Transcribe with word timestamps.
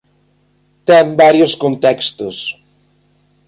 Ten 0.87 1.07
varios 1.21 1.53
contextos. 1.63 2.37